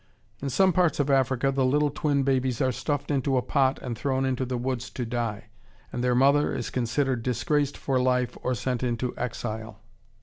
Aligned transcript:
In 0.41 0.49
some 0.49 0.73
parts 0.73 0.99
of 0.99 1.11
Africa 1.11 1.51
the 1.51 1.63
little 1.63 1.91
twin 1.91 2.23
babies 2.23 2.59
are 2.59 2.71
stuffed 2.71 3.11
into 3.11 3.37
a 3.37 3.43
pot 3.43 3.77
and 3.83 3.95
thrown 3.95 4.25
into 4.25 4.47
the 4.47 4.57
woods 4.57 4.89
to 4.89 5.05
die, 5.05 5.49
and 5.93 6.03
their 6.03 6.15
mother 6.15 6.55
is 6.55 6.71
considered 6.71 7.21
disgraced 7.21 7.77
for 7.77 8.01
life 8.01 8.35
or 8.41 8.55
sent 8.55 8.81
into 8.81 9.15
exile. 9.15 9.79